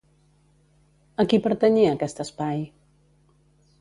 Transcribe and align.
A 1.23 1.27
qui 1.33 1.39
pertanyia 1.45 1.93
aquest 1.99 2.23
espai? 2.27 2.65